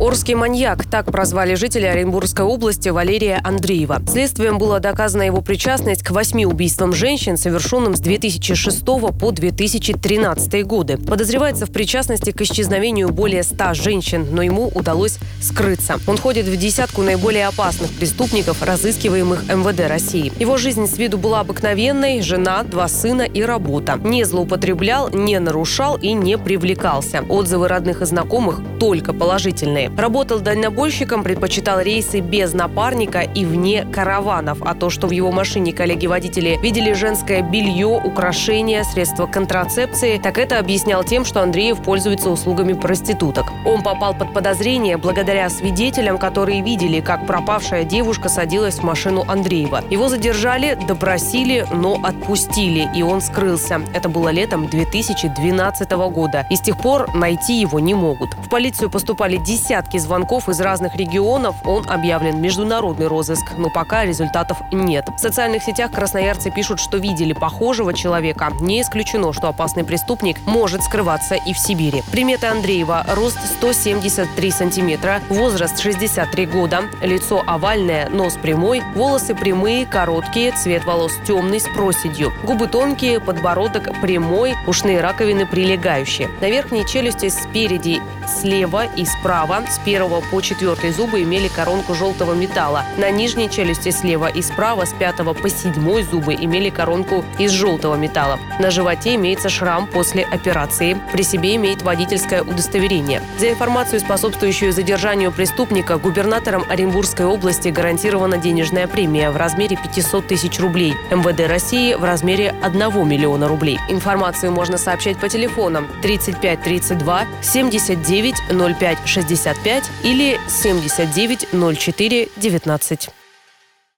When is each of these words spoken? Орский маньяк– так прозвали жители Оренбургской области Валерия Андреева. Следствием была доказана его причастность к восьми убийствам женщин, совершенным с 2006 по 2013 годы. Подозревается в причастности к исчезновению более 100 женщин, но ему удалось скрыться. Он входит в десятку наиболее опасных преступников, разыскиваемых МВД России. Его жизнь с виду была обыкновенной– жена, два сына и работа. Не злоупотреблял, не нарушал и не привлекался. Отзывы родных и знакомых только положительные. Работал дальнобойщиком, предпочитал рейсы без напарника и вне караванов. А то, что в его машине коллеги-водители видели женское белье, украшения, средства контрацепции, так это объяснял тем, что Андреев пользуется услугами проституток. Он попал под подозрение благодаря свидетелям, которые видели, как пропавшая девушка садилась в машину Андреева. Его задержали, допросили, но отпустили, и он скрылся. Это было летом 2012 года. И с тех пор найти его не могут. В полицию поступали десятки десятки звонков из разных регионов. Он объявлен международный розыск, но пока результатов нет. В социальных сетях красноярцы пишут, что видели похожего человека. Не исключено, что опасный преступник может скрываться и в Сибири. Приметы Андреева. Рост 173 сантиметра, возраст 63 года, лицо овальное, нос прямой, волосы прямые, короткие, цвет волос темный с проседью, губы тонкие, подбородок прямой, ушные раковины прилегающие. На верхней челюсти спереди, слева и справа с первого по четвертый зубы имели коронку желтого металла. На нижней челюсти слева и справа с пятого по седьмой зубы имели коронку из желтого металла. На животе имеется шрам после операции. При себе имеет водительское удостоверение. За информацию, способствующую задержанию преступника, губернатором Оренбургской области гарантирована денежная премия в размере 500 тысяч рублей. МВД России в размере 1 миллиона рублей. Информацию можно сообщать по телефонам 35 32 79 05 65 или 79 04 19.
Орский 0.00 0.34
маньяк– 0.34 0.84
так 0.90 1.06
прозвали 1.06 1.54
жители 1.54 1.86
Оренбургской 1.86 2.44
области 2.44 2.88
Валерия 2.88 3.40
Андреева. 3.42 4.02
Следствием 4.08 4.58
была 4.58 4.80
доказана 4.80 5.22
его 5.22 5.40
причастность 5.40 6.02
к 6.02 6.10
восьми 6.10 6.46
убийствам 6.46 6.92
женщин, 6.92 7.36
совершенным 7.36 7.96
с 7.96 8.00
2006 8.00 8.84
по 8.84 9.30
2013 9.30 10.66
годы. 10.66 10.98
Подозревается 10.98 11.66
в 11.66 11.72
причастности 11.72 12.30
к 12.30 12.40
исчезновению 12.42 13.10
более 13.10 13.42
100 13.42 13.74
женщин, 13.74 14.26
но 14.32 14.42
ему 14.42 14.68
удалось 14.68 15.18
скрыться. 15.40 15.98
Он 16.06 16.16
входит 16.16 16.46
в 16.46 16.56
десятку 16.56 17.02
наиболее 17.02 17.46
опасных 17.46 17.90
преступников, 17.90 18.62
разыскиваемых 18.62 19.44
МВД 19.48 19.88
России. 19.88 20.32
Его 20.38 20.56
жизнь 20.56 20.86
с 20.86 20.98
виду 20.98 21.18
была 21.18 21.40
обыкновенной– 21.40 22.20
жена, 22.22 22.62
два 22.62 22.88
сына 22.88 23.22
и 23.22 23.42
работа. 23.42 23.98
Не 24.02 24.24
злоупотреблял, 24.24 25.10
не 25.10 25.38
нарушал 25.38 25.96
и 25.96 26.12
не 26.12 26.38
привлекался. 26.38 27.22
Отзывы 27.28 27.68
родных 27.68 28.02
и 28.02 28.06
знакомых 28.06 28.60
только 28.78 29.12
положительные. 29.12 29.83
Работал 29.96 30.40
дальнобойщиком, 30.40 31.22
предпочитал 31.22 31.80
рейсы 31.80 32.20
без 32.20 32.52
напарника 32.52 33.20
и 33.20 33.44
вне 33.44 33.84
караванов. 33.84 34.58
А 34.62 34.74
то, 34.74 34.90
что 34.90 35.06
в 35.06 35.10
его 35.10 35.30
машине 35.30 35.72
коллеги-водители 35.72 36.58
видели 36.62 36.92
женское 36.92 37.42
белье, 37.42 38.00
украшения, 38.02 38.84
средства 38.84 39.26
контрацепции, 39.26 40.18
так 40.18 40.38
это 40.38 40.58
объяснял 40.58 41.04
тем, 41.04 41.24
что 41.24 41.42
Андреев 41.42 41.82
пользуется 41.82 42.30
услугами 42.30 42.72
проституток. 42.72 43.46
Он 43.64 43.82
попал 43.82 44.14
под 44.14 44.32
подозрение 44.32 44.96
благодаря 44.96 45.48
свидетелям, 45.50 46.18
которые 46.18 46.62
видели, 46.62 47.00
как 47.00 47.26
пропавшая 47.26 47.84
девушка 47.84 48.28
садилась 48.28 48.76
в 48.76 48.82
машину 48.82 49.24
Андреева. 49.28 49.82
Его 49.90 50.08
задержали, 50.08 50.78
допросили, 50.88 51.66
но 51.72 52.00
отпустили, 52.02 52.88
и 52.94 53.02
он 53.02 53.20
скрылся. 53.20 53.80
Это 53.94 54.08
было 54.08 54.30
летом 54.30 54.68
2012 54.68 55.90
года. 55.90 56.46
И 56.50 56.56
с 56.56 56.60
тех 56.60 56.76
пор 56.78 57.14
найти 57.14 57.60
его 57.60 57.80
не 57.80 57.94
могут. 57.94 58.34
В 58.34 58.48
полицию 58.48 58.90
поступали 58.90 59.36
десятки 59.36 59.73
десятки 59.74 59.98
звонков 59.98 60.48
из 60.48 60.60
разных 60.60 60.94
регионов. 60.94 61.56
Он 61.64 61.84
объявлен 61.90 62.40
международный 62.40 63.08
розыск, 63.08 63.44
но 63.58 63.70
пока 63.70 64.04
результатов 64.04 64.58
нет. 64.70 65.04
В 65.16 65.18
социальных 65.18 65.64
сетях 65.64 65.90
красноярцы 65.90 66.52
пишут, 66.52 66.78
что 66.78 66.98
видели 66.98 67.32
похожего 67.32 67.92
человека. 67.92 68.52
Не 68.60 68.82
исключено, 68.82 69.32
что 69.32 69.48
опасный 69.48 69.82
преступник 69.82 70.36
может 70.46 70.84
скрываться 70.84 71.34
и 71.34 71.52
в 71.52 71.58
Сибири. 71.58 72.04
Приметы 72.12 72.46
Андреева. 72.46 73.04
Рост 73.16 73.38
173 73.58 74.50
сантиметра, 74.52 75.20
возраст 75.28 75.80
63 75.80 76.46
года, 76.46 76.82
лицо 77.02 77.23
овальное, 77.32 78.08
нос 78.10 78.38
прямой, 78.40 78.82
волосы 78.94 79.34
прямые, 79.34 79.86
короткие, 79.86 80.52
цвет 80.52 80.84
волос 80.84 81.12
темный 81.26 81.60
с 81.60 81.68
проседью, 81.68 82.32
губы 82.42 82.66
тонкие, 82.66 83.20
подбородок 83.20 84.00
прямой, 84.00 84.54
ушные 84.66 85.00
раковины 85.00 85.46
прилегающие. 85.46 86.28
На 86.40 86.50
верхней 86.50 86.86
челюсти 86.86 87.28
спереди, 87.28 88.00
слева 88.40 88.84
и 88.84 89.04
справа 89.04 89.62
с 89.68 89.78
первого 89.78 90.22
по 90.30 90.40
четвертый 90.40 90.90
зубы 90.92 91.22
имели 91.22 91.48
коронку 91.48 91.94
желтого 91.94 92.34
металла. 92.34 92.84
На 92.98 93.10
нижней 93.10 93.50
челюсти 93.50 93.90
слева 93.90 94.28
и 94.28 94.42
справа 94.42 94.84
с 94.84 94.92
пятого 94.92 95.32
по 95.32 95.48
седьмой 95.48 96.02
зубы 96.02 96.34
имели 96.34 96.70
коронку 96.70 97.24
из 97.38 97.50
желтого 97.50 97.94
металла. 97.94 98.38
На 98.58 98.70
животе 98.70 99.14
имеется 99.14 99.48
шрам 99.48 99.86
после 99.86 100.24
операции. 100.24 101.00
При 101.12 101.22
себе 101.22 101.56
имеет 101.56 101.82
водительское 101.82 102.42
удостоверение. 102.42 103.22
За 103.38 103.48
информацию, 103.48 104.00
способствующую 104.00 104.72
задержанию 104.72 105.32
преступника, 105.32 105.96
губернатором 105.96 106.64
Оренбургской 106.68 107.13
области 107.20 107.68
гарантирована 107.68 108.38
денежная 108.38 108.86
премия 108.86 109.30
в 109.30 109.36
размере 109.36 109.76
500 109.76 110.26
тысяч 110.26 110.60
рублей. 110.60 110.94
МВД 111.10 111.48
России 111.48 111.94
в 111.94 112.04
размере 112.04 112.54
1 112.62 113.08
миллиона 113.08 113.48
рублей. 113.48 113.78
Информацию 113.88 114.52
можно 114.52 114.78
сообщать 114.78 115.18
по 115.18 115.28
телефонам 115.28 115.86
35 116.02 116.62
32 116.62 117.26
79 117.42 118.34
05 118.78 118.98
65 119.06 119.84
или 120.02 120.40
79 120.48 121.48
04 121.52 122.28
19. 122.36 123.23